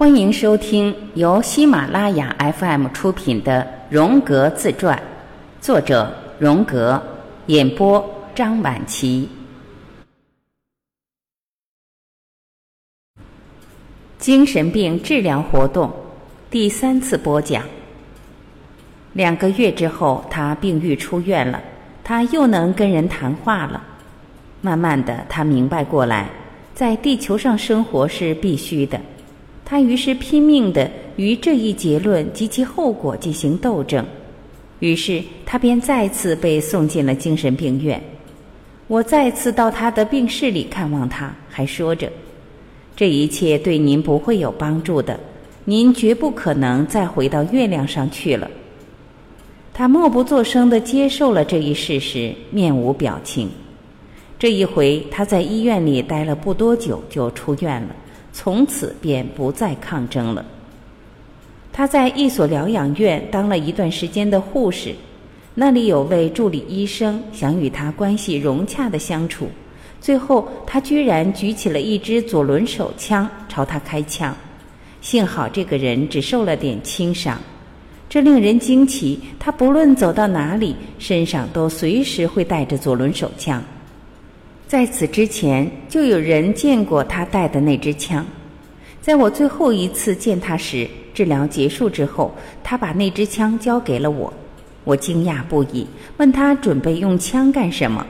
[0.00, 3.62] 欢迎收听由喜马拉雅 FM 出品的
[3.94, 4.96] 《荣格自传》，
[5.60, 6.98] 作者荣格，
[7.48, 8.02] 演播
[8.34, 9.28] 张晚琪。
[14.18, 15.92] 精神病治疗活动
[16.50, 17.62] 第三次播讲。
[19.12, 21.60] 两个月之后，他病愈出院了，
[22.02, 23.84] 他又能跟人谈话了。
[24.62, 26.30] 慢慢的，他明白过来，
[26.74, 28.98] 在地球上生活是必须的。
[29.70, 34.04] 他于是拼命的与这一结论及其后果进行斗争，
[34.80, 38.02] 于是他便再次被送进了精神病院。
[38.88, 42.10] 我再次到他的病室里看望他，还说着
[42.96, 45.20] ：“这一切对您不会有帮助的，
[45.64, 48.50] 您绝不可能再回到月亮上去了。”
[49.72, 53.48] 他默不作声的接受了这一事实，面无表情。
[54.36, 57.94] 这一回他在医院里待了不多久，就出院了。
[58.32, 60.44] 从此便不再抗争了。
[61.72, 64.94] 他在一所疗养院当了一段时间的护士，
[65.54, 69.48] 那里有位助理医生想与他关系融洽的相处，
[70.00, 74.34] 最后他居然举起了一支左轮手枪朝他开枪，
[75.00, 77.40] 幸好这个人只受了点轻伤，
[78.08, 79.20] 这令人惊奇。
[79.38, 83.62] 他不论走到哪里，身上都随时会带着左轮手枪。
[84.70, 88.24] 在此之前，就有人见过他带的那支枪。
[89.00, 94.32] 在我最后一次见他时，治疗结束之后，他把那支枪交给了我。
[94.84, 95.84] 我惊讶不已，
[96.18, 98.06] 问他准备用枪干什么。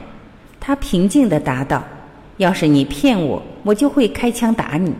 [0.59, 1.83] 他平静地答道
[2.37, 4.93] ：“要是你骗我，我就会开枪打你。”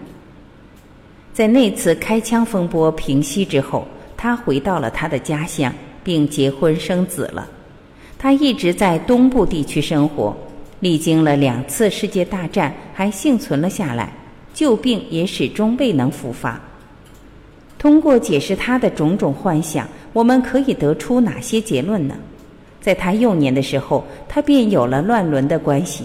[1.31, 3.87] 在那次开枪风波平息之后，
[4.17, 5.71] 他回到了他的家乡，
[6.03, 7.47] 并结婚生子了。
[8.17, 10.35] 他一直在东部地区生活。
[10.81, 14.11] 历经了两次世界大战，还幸存了下来，
[14.53, 16.59] 旧病也始终未能复发。
[17.77, 22.15] 通过解释他的种种幻想，我们可以得出哪些结论呢？
[22.81, 26.03] 在他幼年的时候，他便有了乱伦的关系，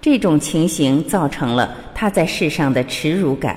[0.00, 3.56] 这种情形造成了他在世上的耻辱感，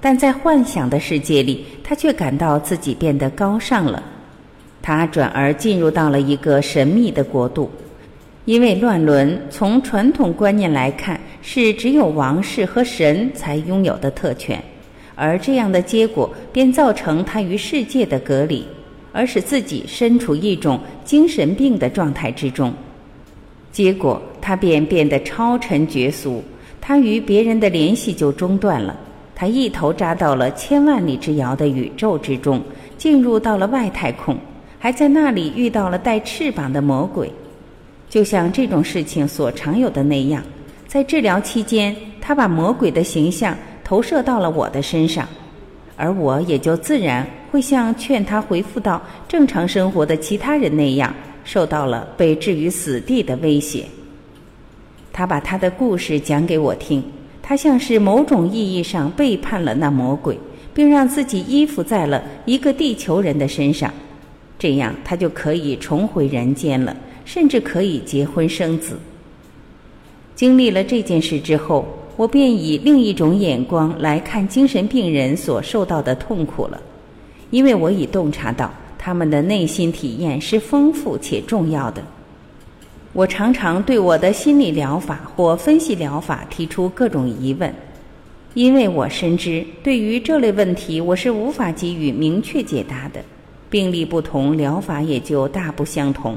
[0.00, 4.02] 但在幻想的世界里，他却感到自己变得高尚了。
[4.82, 7.70] 他转而进入到了一个神秘的国度。
[8.48, 14.58] 因为乱伦从传统观念来看是只有王室和神才拥有的特权，
[15.14, 18.66] 而这样的结果便造成他与世界的隔离，
[19.12, 22.72] 而使自己身处一种精神病的状态之中。
[23.70, 26.42] 结果他便变得超尘绝俗，
[26.80, 28.98] 他与别人的联系就中断了，
[29.34, 32.62] 他一头扎到了千万里之遥的宇宙之中，
[32.96, 34.34] 进入到了外太空，
[34.78, 37.30] 还在那里遇到了带翅膀的魔鬼。
[38.08, 40.42] 就像这种事情所常有的那样，
[40.86, 45.28] 在治疗期间，他把魔鬼的形象投射到了我的身上，
[45.96, 51.14] 而我也就自然会像劝他恢复到正常生活的其他人那样，
[51.44, 53.84] 受到了被置于死地的威胁。
[55.12, 57.02] 他把他的故事讲给我听，
[57.42, 60.38] 他像是某种意义上背叛了那魔鬼，
[60.72, 63.92] 并让自己依附在了一个地球人的身上，
[64.58, 66.96] 这样他就可以重回人间了。
[67.28, 68.98] 甚至可以结婚生子。
[70.34, 76.80] 经历了这件事之后，我便以另一种眼光来看精神病人所受到的痛苦了，
[77.50, 82.02] 因为我已洞察到他们的内心体验是丰富且重要的。
[83.12, 87.70] 我常常对我的心理疗法或分析疗法提出各种疑问，
[88.54, 93.20] 因为我深知对于这类问题我是无法给予明确解答的。
[93.68, 96.34] 病例不同，疗法也就大不相同。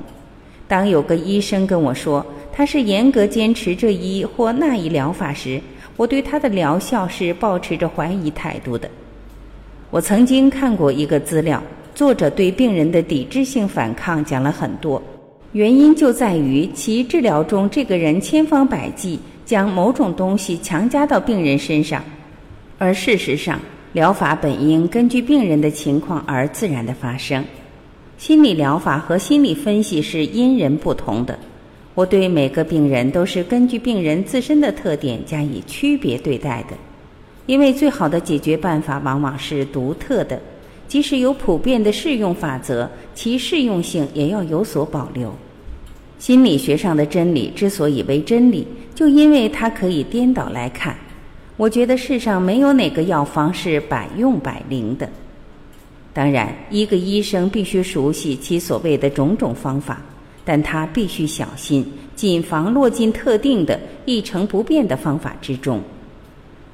[0.71, 5.59] 当有个医生跟我说他是严格坚持这一或那一疗法时，
[5.97, 8.89] 我对他的疗效是保持着怀疑态度的。
[9.89, 11.61] 我曾经看过一个资料，
[11.93, 15.03] 作者对病人的抵制性反抗讲了很多，
[15.51, 22.01] 原因就在于其治疗中这个人千方百计将某种东西强加到病人身上，
[22.77, 23.59] 而事实上
[23.91, 27.43] 疗法本应根据病人的情况而自然的发生。
[28.21, 31.39] 心理疗法和心理分析是因人不同的，
[31.95, 36.77] 我对每个病人都是根据病人自身的特点加以区别对待的，
[37.47, 40.39] 因为最好的解决办法往往是独特的，
[40.87, 45.33] 即使有普遍的适用法则，其适用性也要有所保留。
[46.19, 50.95] 心理学上的真理之所以为真理，就因为它可以颠倒来看。
[51.57, 55.09] 我觉得世上没有哪个药方是百用百灵的。
[56.13, 60.01] 当然，一个医生必须熟悉其所谓的种种方法，
[60.43, 61.85] 但他必须小心，
[62.15, 65.81] 谨防落进特定的一成不变的方法之中。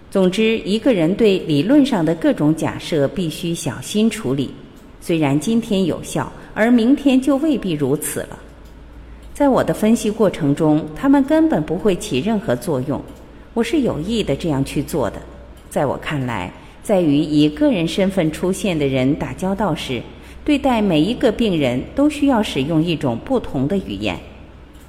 [0.10, 4.50] 总之，一个人对理论上的各种假设必须小心处理，
[5.02, 8.40] 虽然今天有效，而明天就未必如此了。
[9.34, 13.00] 在我的分析过程中，他们根本不会起任何作用。
[13.54, 15.22] 我是有意的这样去做的。
[15.70, 16.52] 在我看来，
[16.88, 20.02] 在与以个人身份出现的人打交道时，
[20.46, 24.18] 对待每一个病人都需要使用一种不同的语言。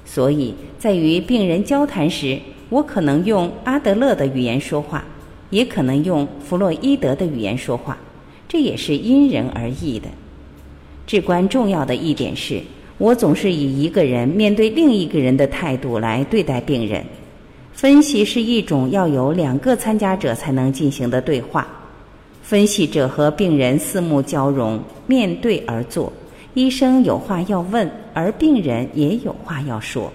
[0.05, 5.03] 所以在与病人交谈时，我可能用阿德勒的语言说话，
[5.49, 7.97] 也可能用弗洛伊德的语言说话，
[8.47, 10.07] 这也是因人而异的。
[11.05, 12.61] 至关重要的一点是。
[12.97, 17.03] 我总是以一个人面对另一个人的态度来对待病人。
[17.73, 21.67] 分析是一种要有两个参加者才能进行的对话。
[22.49, 26.11] 分析者和病人四目交融，面对而坐。
[26.55, 30.11] 医生有话要问，而病人也有话要说。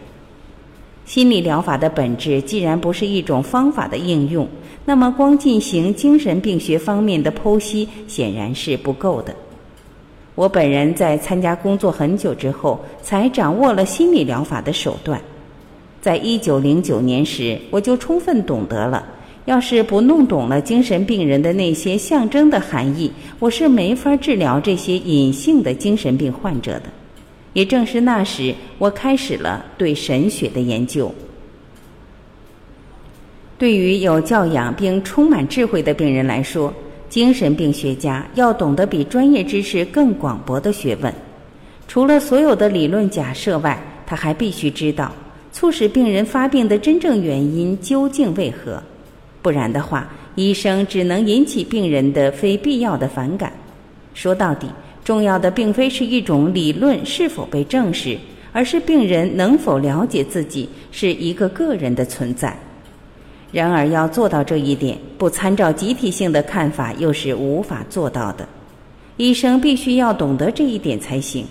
[1.07, 4.49] 心理疗法的本质既然不是一种方法的应用，
[4.85, 9.33] 那么光进行精神病学方面的剖析显然是不够的。
[10.35, 15.21] 我本人在参加工作很久之后，才掌握了心理疗法的手段。
[16.01, 19.07] 在一九零九年时，我就充分懂得了，
[19.47, 26.85] 要是不弄懂了精神病人的那些象征的含义，我是没法治疗这些隐性的精神病患者的。
[27.53, 31.15] 也正是那时，我开始了对神学的研究。
[33.59, 36.73] 对于有教养并充满智慧的病人来说，
[37.09, 41.15] 精神病学家要懂得比专业知识更广博的学问，
[41.87, 45.13] 除了所有的理论假设外，他还必须知道
[45.53, 48.83] 促使病人发病的真正原因究竟为何。
[49.45, 53.53] 不然的话，医生只能引起病人的非必要的反感。
[54.15, 54.67] 说到底，
[55.05, 58.17] 重要的并非是一种理论是否被证实，
[58.55, 62.57] 而是病人能否了解自己是一个个人的存在。
[63.53, 68.49] 然而，要做到这一点，不参照集体性的看法，又是无法做到的。
[69.19, 71.45] 医生必须要懂得这一点才行。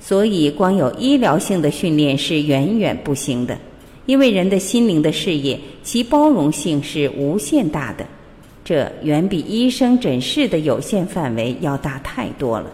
[0.00, 3.58] 所以，光有医疗性的训练是远远不行的，
[4.06, 8.06] 因为人的心灵的事业，其包容性是无限大的，
[8.64, 12.70] 这远比医生诊室的有限范围要大太多了。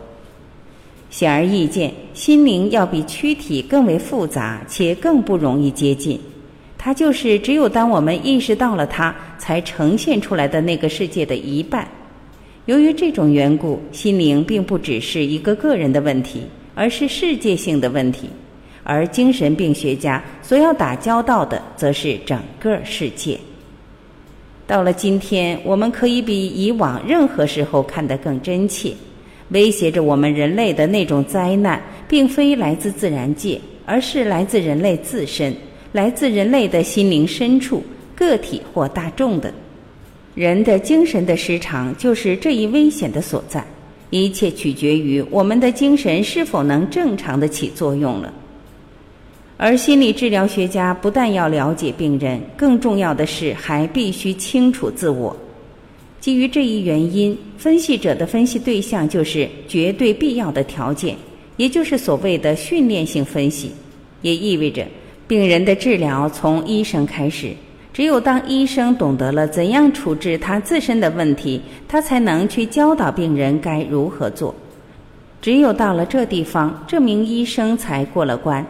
[1.10, 6.18] 显而易见，心灵要比躯体更为复杂，且更不容易接近。
[6.78, 11.86] 它就是只有当我们意识到了它，才呈现出来的那个世界的一半。
[12.66, 16.42] 由于这种缘故，心灵并不只是一个个人的问题，
[16.74, 18.28] 而是世界性的问题。
[18.84, 23.38] 而精神病学家所要打交道的，则是整个世界。
[24.66, 28.94] 到了今天，我们可以比以往任何时候看得更真切。
[29.50, 35.54] 威胁着我们人类的那种灾难，并非来自自然界，而是来自人类自身。
[35.92, 37.82] 来自人类的心灵深处，
[38.16, 39.52] 个体或大众的，
[40.34, 43.62] 人的精神的失常就是这一危险的所在。
[44.08, 48.32] 一切取决于我们的精神是否能正常的起作用了。
[49.56, 55.36] 而心理治疗学家不但要了解病人，更重要的是还必须清楚自我。
[56.18, 61.16] 基于这一原因，分析者的分析对象就是绝对必要的条件，
[61.56, 63.72] 也就是所谓的训练性分析，
[64.22, 64.86] 也意味着。
[65.28, 67.52] 病人的治疗从医生开始，
[67.92, 74.54] 只有当医生懂得了怎样处置他自身的问题，他才能去教导病人该如何做。
[75.40, 78.64] 只有到了这地方，这名医生才过了关。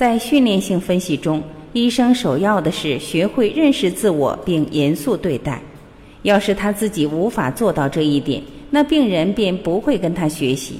[0.00, 1.42] 在训练性分析中，
[1.74, 5.60] 医生首要的是学会认识自我并严肃对待。
[6.22, 10.76] 要是他自己无法做到这一点，那病人便不会跟他学习。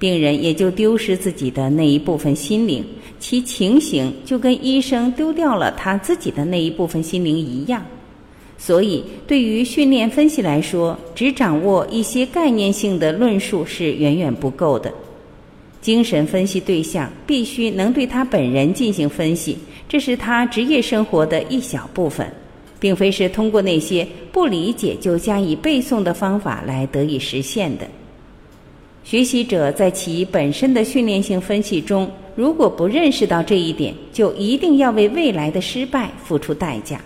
[0.00, 2.84] 病人也就丢失自己的那一部分心灵，
[3.20, 7.86] 其情形就跟医生丢掉了他自己的那一部分心灵一样。
[8.58, 14.92] 所以，对于训练分析来说，只掌握一些概念性的论述是远远不够的。
[15.86, 19.56] 精神分析对象必须能对他本人进行分析，
[19.88, 22.26] 这是他职业生活的一小部分，
[22.80, 27.86] 并非是通过那些不理解就加以背诵的方法来得以实现的。
[29.04, 37.00] 学习者在其本身的训练性分析中，如果不认识到这一点，就一定要为未来的失败付出代价。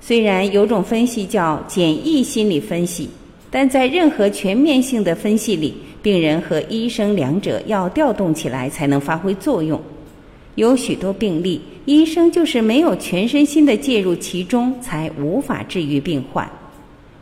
[0.00, 3.10] 虽然有种分析叫简易心理分析，
[3.50, 9.80] 但在任何全面性的分析里，病人和医生两者要调动起来才能发挥作用。
[10.54, 16.48] 有许多病例，医生就是没有全身心的介入其中，才无法治愈病患。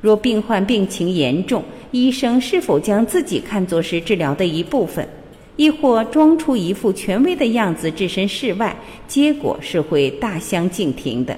[0.01, 5.07] 若病患病情严重，医生是否将自己看作是治疗的一部分，
[5.57, 8.77] 亦或装出一副权威的样子置身事外，
[9.09, 11.37] 结果是会大相径庭的。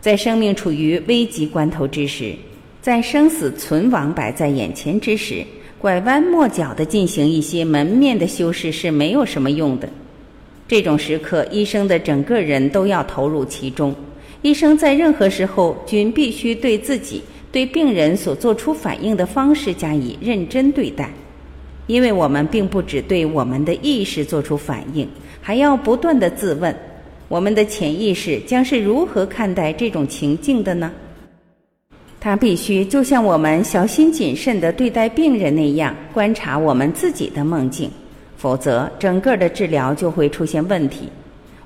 [0.00, 2.34] 在生命处于危急关头之时，
[2.80, 5.44] 在生死存亡摆在眼前之时，
[5.80, 9.88] 拐弯抹角地进行一些门面的修饰是没有什么用的。
[10.66, 13.94] 这种时刻，医生的整个人都要投入其中。
[14.42, 21.10] 医生在任何时候均必须对自己、对病人所做出反应的方式加以认真对待，
[21.86, 25.08] 因为我们并不只对我们的意识做出反应，
[25.40, 26.74] 还要不断地自问。
[27.28, 30.90] 我们的潜意识将是如何看待这种情境的呢？
[32.20, 37.88] 他必须就像我们小心谨慎地对待病人那样观察我们自己的梦境，
[38.36, 41.08] 否则整个的治疗就会出现问题。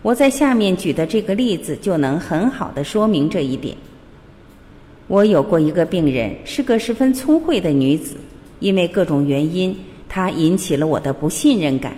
[0.03, 3.77] 我在下面举的这个例子就能很好的说明这一点。
[5.09, 8.17] 我有过一个病人，是个十分聪慧的女子，
[8.61, 9.77] 因为各种原因，
[10.09, 11.95] 她引起了我的不信任感。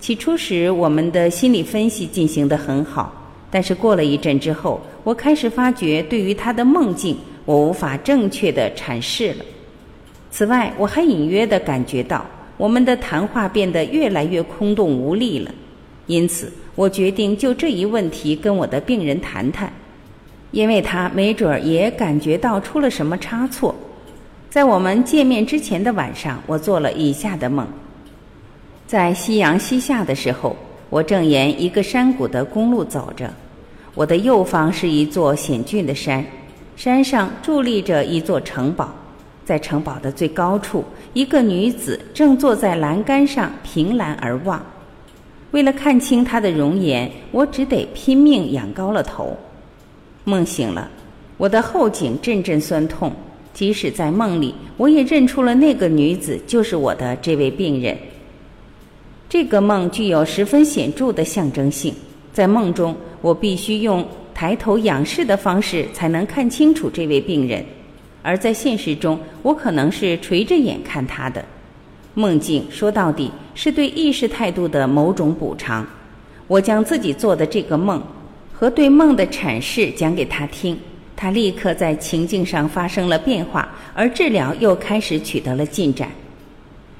[0.00, 9.44] 起初时，我们的心理分析进行得很好，但是过了一阵之后，我开始发觉，对于她的梦境，我无法正确的阐释了。
[10.30, 12.24] 此外，我还隐约的感觉到，
[12.56, 15.50] 我们的谈话变得越来越空洞无力了。
[16.06, 19.72] 因此，我决定就这一问题跟我的病人谈谈，
[20.50, 23.74] 因为他没准儿也感觉到出了什么差错。
[24.50, 27.66] 在我们见面之前的晚上，我做了以下的梦。
[28.86, 30.54] 在夕阳西下的时候，
[30.90, 33.32] 我正沿一个山谷的公路走着。
[33.94, 36.24] 我的右方是一座险峻的山，
[36.76, 38.92] 山上伫立着一座城堡。
[39.44, 44.64] 在城堡的最高处，一个女子正坐在栏杆上凭栏而望。
[45.50, 49.36] 为了看清她的容颜，我只得拼命仰高了头。
[50.24, 50.90] 梦醒了，
[51.36, 53.12] 我的后颈阵阵酸痛。
[53.52, 57.96] 即使在梦里，我也认出了那个女子就是我的这位病人。
[59.28, 61.94] 这个梦具有十分显著的象征性。
[62.32, 67.62] 在梦中，我必须用抬头仰视的方式才能看清楚这位病人；
[68.22, 71.44] 而在现实中，我可能是垂着眼看他的。
[72.14, 75.86] 梦境说到底是对意识态度的某种补偿。
[76.46, 78.02] 我将自己做的这个梦
[78.52, 80.78] 和对梦的阐释讲给他听，
[81.16, 86.10] 他立刻在情境上发生了变化，而治疗又开始取得了进展。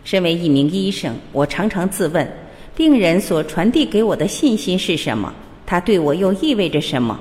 [0.02, 2.26] 身为一名医生，我常常自问：
[2.74, 5.32] 病人所传递给我的信息是什么？
[5.66, 7.18] 他对我又意味着什么？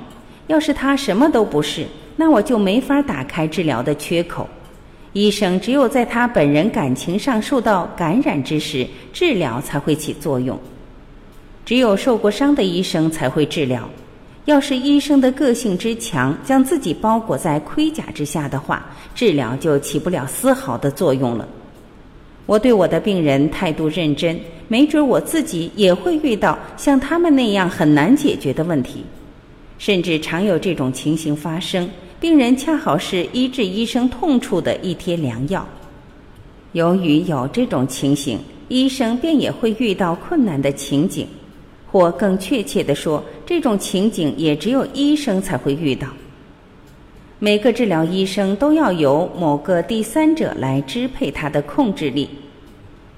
[0.48, 1.86] 要是他什么都不是，
[2.18, 4.48] 那我就没法打开治疗的缺口。
[5.14, 10.60] 医生只有在他本人感情上受到感染之时，治疗才会起作用。
[11.66, 13.88] 只有受过伤的医生才会治疗。
[14.46, 18.86] 要是医生的个性之强，将自己包裹在盔甲之下的话，
[19.16, 21.48] 治疗就起不了丝毫的作用了。
[22.46, 29.04] 我对我的病人态度认真，没准我自己也会遇到像他们那样很难解决的问题，
[29.78, 31.90] 甚至常有这种情形发生。
[32.20, 35.68] 病人恰好是医治医生痛处的一贴良药。
[36.74, 41.28] 由于有这种情形，医生便也会遇到困难的情景，
[41.90, 46.08] 或更确切地说，这种情景也只有医生才会遇到。
[47.44, 52.30] 每个治疗医生都要由某个第三者来支配他的控制力，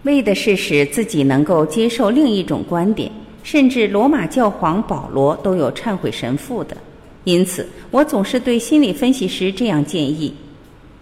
[0.02, 3.12] 为的是使自己能够接受另一种观点。
[3.44, 6.76] 甚至罗马教皇保罗都有忏悔神父的。
[7.24, 10.34] 因此，我总是对心理分析师这样建议：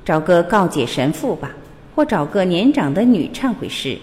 [0.03, 1.56] 找个告解神父吧，
[1.96, 3.98] 或找个年长的女忏悔师。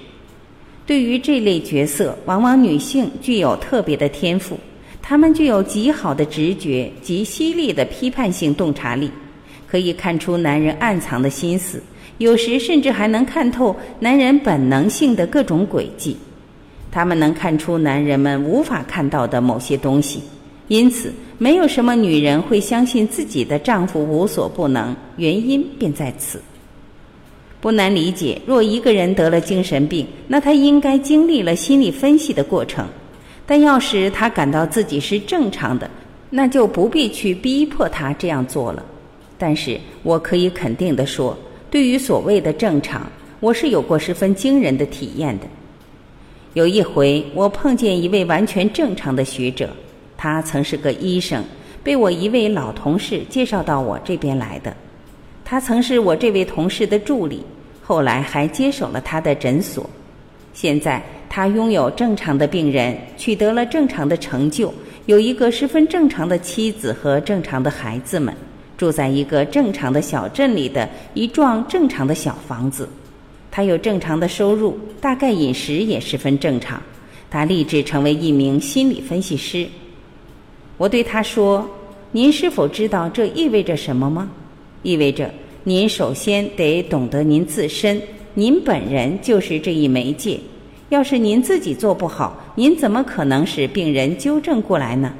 [0.86, 4.58] 对于这类角色，往往女性具有特别的天赋。
[5.10, 9.10] 他们具有极好的直觉及犀利的批判性洞察力，
[9.66, 11.82] 可以看出男人暗藏的心思，
[12.18, 16.16] 有时甚至还能看透男人本能性的各种诡计。
[16.92, 20.22] 他们能看出男人们无法看到的某些东西，
[20.68, 24.94] 因此没有什么女人会相信自己的丈夫无所不能。
[25.16, 26.40] 原因便在此。
[27.60, 32.86] 不难理解，若一个人得了精神病，那他应该经历了心理分析的过程。
[33.50, 35.90] 但要是他感到自己是正常的，
[36.30, 38.86] 那就不必去逼迫他这样做了。
[39.36, 41.36] 但是我可以肯定地说，
[41.68, 45.46] 对于所谓的正常，我是有过十分惊人的体验的。
[46.54, 49.68] 有一回，我碰见一位完全正常的学者，
[50.16, 51.42] 他曾是个医生，
[51.82, 54.72] 被我一位老同事介绍到我这边来的。
[55.44, 57.44] 他曾是我这位同事的助理，
[57.82, 59.90] 后来还接手了他的诊所。
[60.52, 61.02] 现在。
[61.32, 64.74] 他拥有正常的病人，取得了正常的成就，
[65.06, 68.34] 有一个十分正常的妻子和正常的孩子们，
[68.76, 72.88] 住在一个正常的小镇里的一幢正常的小房子。
[73.48, 76.82] 他有正常的收入，大概饮食也十分正常。
[77.30, 79.64] 他立志成为一名心理分析师。
[80.76, 81.64] 我对他说
[82.10, 84.28] ：“您是否知道这意味着什么吗？
[84.82, 85.32] 意味着
[85.62, 88.02] 您首先得懂得您自身，
[88.34, 90.36] 您本人就是这一媒介。
[90.90, 95.12] 要是您自己做不好，您怎么可能使病人纠正过来呢？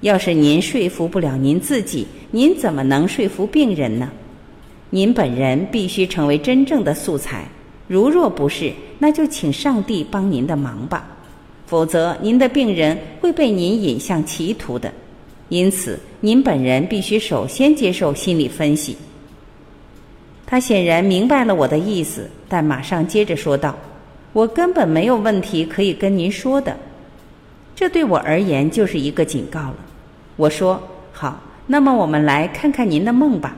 [0.00, 4.10] 要是您说服不了您自己，您怎么能说服病人呢？
[4.90, 7.46] 您本人必须成为真正的素材。
[7.88, 11.04] 如若不是，那就请上帝帮您的忙吧。
[11.66, 14.92] 否则，您的病人会被您引向歧途的。
[15.48, 18.96] 因此，您本人必须首先接受心理分析。
[20.46, 23.76] 他显然明白了我的意思，但马上接着说道
[24.32, 26.76] ：“我根本没有问题可以跟您说的。
[27.74, 29.76] 这对我而言就是一个警告了。”
[30.36, 33.56] 我说：“好，那么我们来看看您的梦吧。”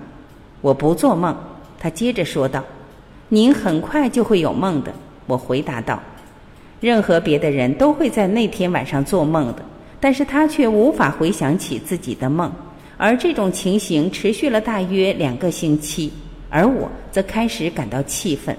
[0.60, 1.36] 我不做梦。
[1.78, 2.64] 他接着说道
[3.28, 4.92] ：“您很快就会有梦的。”
[5.26, 6.02] 我回答道。
[6.80, 9.62] 任何别的人都会在那天晚上做梦的，
[10.00, 12.52] 但是他却无法回想起自己的梦，
[12.96, 16.12] 而这种情形持续了大约两个星期，
[16.50, 18.54] 而我则开始感到气愤。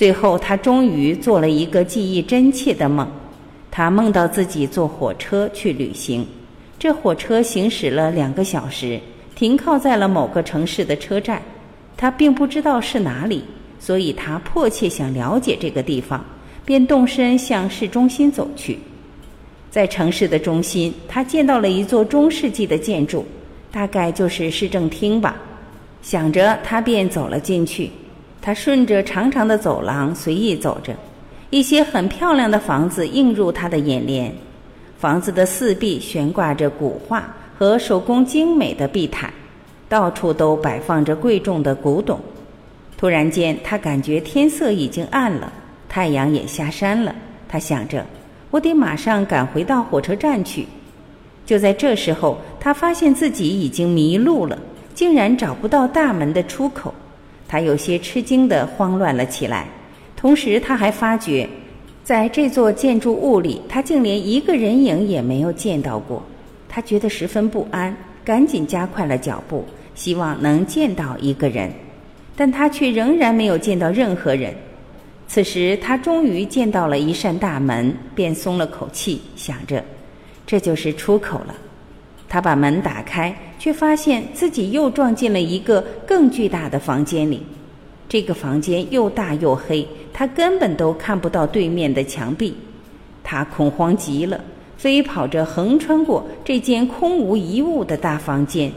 [0.00, 3.06] 最后，他终于做了一个记忆真切的梦，
[3.70, 6.26] 他梦到自己坐火车去旅行，
[6.78, 8.98] 这火车行驶了两个小时，
[9.34, 11.42] 停靠在了某个城市的车站，
[11.98, 13.44] 他并不知道是哪里，
[13.78, 16.24] 所以他迫切想了解这个地方。
[16.64, 18.78] 便动身向市中心走去，
[19.70, 23.26] 在城市的中心，他见到了一座中世纪的建筑，
[23.70, 25.36] 大概就是市政厅吧。
[26.00, 27.90] 想着，他便走了进去。
[28.42, 30.94] 他顺着长长的走廊随意走着，
[31.50, 34.32] 一些很漂亮的房子映入他的眼帘。
[34.98, 39.32] 房子的四壁悬挂着古画和手工精美的地毯，
[39.88, 42.20] 到处都摆放着贵重的古董。
[42.96, 45.52] 突然间，他感觉天色已经暗了。
[45.88, 47.14] 太阳也下山了，
[47.48, 48.04] 他想着，
[48.50, 50.66] 我得马上赶回到火车站去。
[51.44, 54.58] 就在这时候，他发现自己已经迷路了，
[54.94, 56.94] 竟然找不到大门的出口。
[57.50, 59.66] 他有些吃惊的慌乱了起来，
[60.14, 61.48] 同时他还发觉，
[62.04, 66.22] 在这座建筑物里，他竟连一个人影也没有见到过。
[66.68, 67.92] 他觉得十分不安，
[68.24, 69.64] 赶紧加快了脚步，
[69.96, 71.68] 希望能见到一个人，
[72.36, 74.54] 但他却仍然没有见到任何人。
[75.26, 79.82] 此时，他终于见到了一扇大门，便松了口气，想着，
[80.46, 81.54] 这就是出口了。
[82.30, 87.42] 他把门打开，却发现自己又撞进了一个更巨大的房间里。
[88.08, 92.54] 这个房间又大又黑，他根本都看不到对面的墙壁。
[93.22, 94.40] 他恐慌极了，
[94.78, 98.72] 飞跑着横穿过这间空无一物的大房间，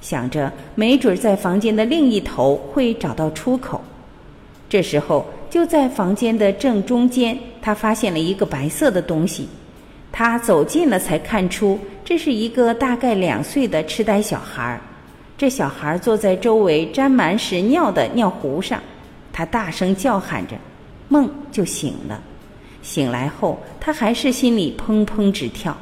[0.00, 3.82] 想着没准在房间的另一头会找到出口。
[4.68, 5.26] 这时候。
[5.52, 9.46] 就在房间的正中间，他发现了一个白色的东西。
[10.12, 14.78] 他走近了，才看出这是一个大概两岁的痴呆小孩。
[15.38, 18.80] 这小孩坐在周围沾满屎尿的尿壶上，
[19.32, 20.54] 他大声叫喊着，
[21.08, 22.22] 梦就醒了。
[22.82, 25.76] 醒来后，他还是心里砰砰直跳。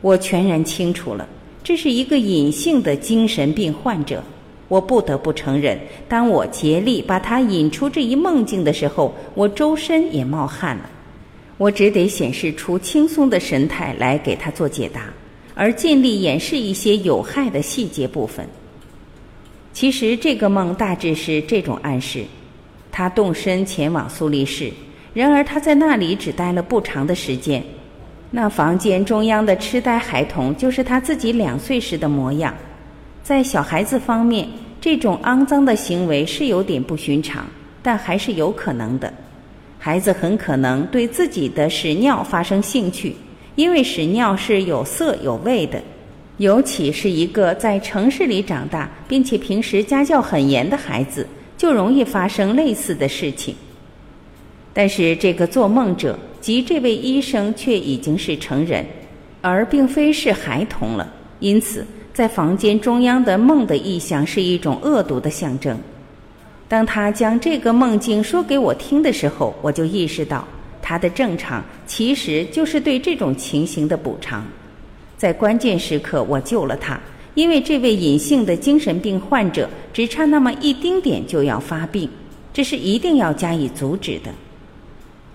[0.00, 1.26] 我全然清楚了，
[1.62, 4.22] 这是一个隐性的精神病患者。
[4.68, 10.90] 我不得不承认，当我竭力把他引出这一梦境的时候，我周身也冒汗了。
[11.58, 15.12] 我只得显示出轻松的神态来给他做解答，
[15.54, 18.46] 而尽力掩饰一些有害的细节部分。
[19.72, 22.24] 其实这个梦大致是这种暗示：
[22.90, 24.70] 他动身前往苏黎世，
[25.14, 27.62] 然而他在那里只待了不长的时间。
[28.30, 32.54] 那房间中央的痴呆孩童就是他自己两岁时的模样。
[33.22, 34.48] 在小孩子方面，
[34.80, 37.46] 这种肮脏的行为是有点不寻常，
[37.82, 39.12] 但还是有可能的。
[39.84, 43.16] 孩子很可能对自己的屎尿发生兴趣，
[43.56, 45.82] 因为屎尿是有色有味的。
[46.36, 51.26] 尤其是一个在城市里长大，并且平时家教很严的孩子，
[51.58, 53.56] 就容易发生类似的事情。
[54.72, 58.86] 但是这个做梦者及这位医生却已经是成人，
[59.40, 61.84] 而并非是孩童了，因此。
[62.14, 65.76] 在房间中央的梦的意象是一种恶毒的象征。
[66.72, 70.48] 当他将这个梦境说给我听的时候，我就意识到
[70.80, 74.42] 他的正常其实就是对这种情形的补偿。
[75.18, 76.98] 在关键时刻，我救了他，
[77.34, 82.08] 因为这位隐性的精神病患者只差那么一丁点就要发病，
[82.54, 84.30] 这是一定要加以阻止的。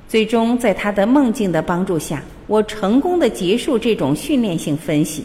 [0.08, 5.24] 最终，在他的梦境的帮助下，我成功的结束这种训练性分析。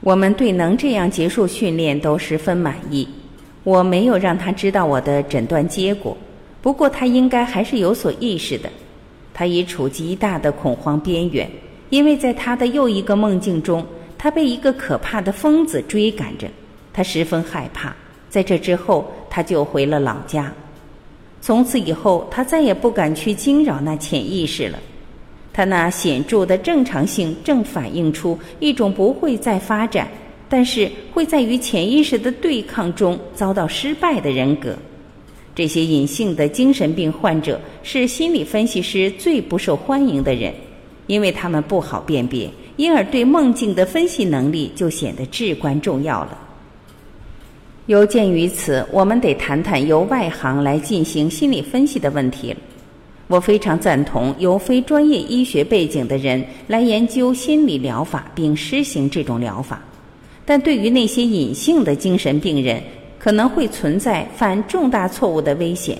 [0.00, 3.06] 我们对能这样结束训练都十分满意。
[3.66, 6.16] 我没有让他知道我的诊断结果，
[6.62, 8.70] 不过他应该还是有所意识的。
[9.34, 11.50] 他已处极大的恐慌边缘，
[11.90, 13.84] 因为在他的又一个梦境中，
[14.16, 16.46] 他被一个可怕的疯子追赶着，
[16.92, 17.92] 他十分害怕。
[18.30, 20.52] 在这之后，他就回了老家。
[21.40, 24.78] 从此以后，他再也不敢去惊扰那潜意识了。
[25.52, 30.06] 他那显著的正常性正反映出一种不会再发展，
[30.48, 34.76] 但是会在与潜意识的对抗中遭到失败的人格。
[35.54, 40.52] 这些隐性的精神病患者是心理分析师最不受欢迎的人，
[41.06, 46.38] 因为他们不好辨别，因而对梦境的分析能力就显得至关重要了。
[47.86, 52.58] 有鉴于此，我们得谈谈由外行来进行心理分析的问题了。
[53.28, 59.82] 我非常赞同由非专业医学背景的人来研究心理疗法并施行这种疗法，
[60.46, 62.82] 但对于那些隐性的精神病人，
[63.18, 65.98] 可能会存在犯重大错误的危险，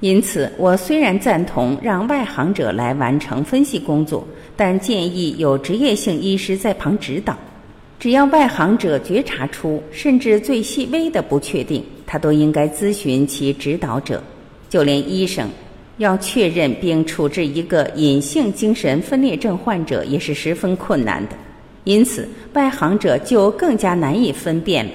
[0.00, 7.36] 因此我虽然赞同让外行者来完成分析工作，但建议有职业性医师在旁指导。
[7.98, 14.22] 只要外行者觉察出甚至最细微的不确定，他都应该咨询其指导者。
[14.68, 15.48] 就连医生
[15.98, 21.36] 要确认并处置一个隐性精神分裂症患者也是十分困难的，
[21.84, 24.92] 因此外行者就更加难以分辨了。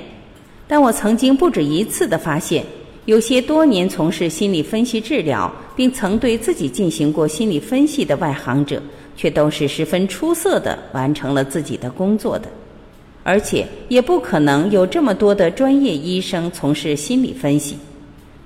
[0.68, 2.64] 但我曾经不止一次的发现，
[3.06, 8.82] 有些多年从事心理分析治疗，并曾对自己进行过心理分析的外行者，
[9.16, 12.50] 却都是十分出色的完成了自己的工作的，
[13.24, 17.78] 而且也不可能有这么多的专业医生从事心理分析。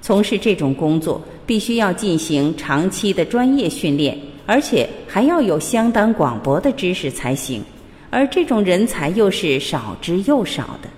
[0.03, 7.63] 从事这种工作，必须要进行长期的专业训练，而且还要有相当广博的知识才行，
[8.11, 10.89] 而这种人才又是少之又少的。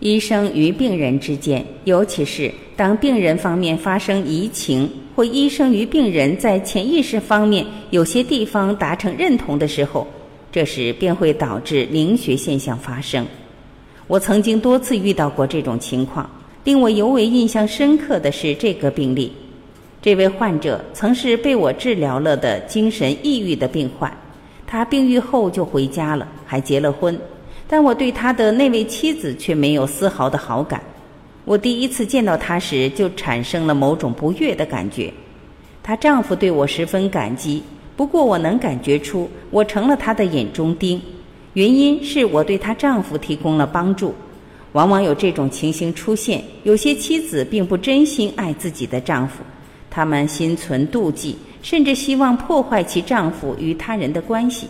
[0.00, 10.06] 医生与病人之间，尤其是当病人方面发生移情，或医生与病人在潜意识方面有些地方达成认同的时候，
[10.50, 13.26] 这时便会导致灵学现象发生。
[14.06, 16.28] 我曾经多次遇到过这种情况，
[16.64, 19.30] 令我尤为印象深刻的是这个病例。
[20.00, 24.10] 这位患者曾是被我治疗了的精神抑郁的病患，
[24.72, 27.18] 他病愈后就回家了，还结了婚。
[27.66, 30.80] 但我对他的那位妻子却没有丝毫的好感。
[31.44, 35.12] 我第一次见到他时，就产生了某种不悦的感觉。
[35.82, 37.60] 她丈夫对我十分感激，
[37.96, 41.02] 不过我能感觉出我成了他的眼中钉。
[41.54, 44.14] 原因是我对她丈夫提供了帮助。
[44.70, 49.42] 往往有这种情形出现：有些妻子并不真心爱自己的丈夫，
[49.90, 54.66] 他们心存妒忌，甚至希望破坏其丈夫与他人的关系。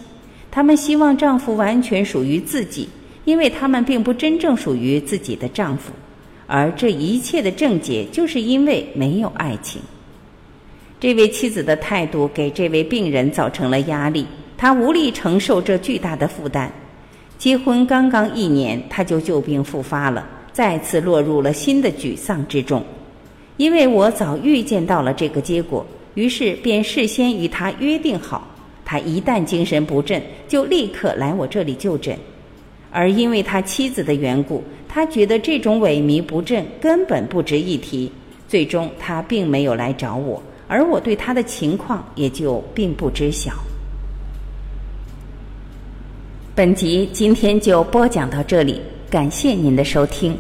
[0.51, 2.89] 他们希望丈夫完全属于自己，
[3.25, 5.93] 因为他们并不真正属于自己的丈夫，
[6.47, 9.81] 而这一切的症结就是因为没有爱情。
[10.99, 14.27] 这位妻子的态度给这位病人造成了压力，
[14.59, 16.71] 他无力承受这巨大的负担。
[17.39, 22.85] 结婚刚刚一年，他就旧病复发了，再次落入了新的沮丧之中。
[23.57, 28.47] 因为我早预见到了这个结果，于是便事先与他约定好。
[28.85, 32.19] 他一旦精神不振，就立刻来我这里就诊。
[32.91, 38.11] 而因为他妻子的缘故，他觉得这种萎靡不振根本不值一提。
[38.49, 43.53] 最终，他并没有来找我，而我对他的情况也就并不知晓。
[46.53, 50.37] 本集今天就播讲到这里，感谢您的收听。